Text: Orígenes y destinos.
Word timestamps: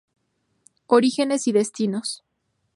Orígenes 0.87 1.45
y 1.45 1.51
destinos. 1.51 2.23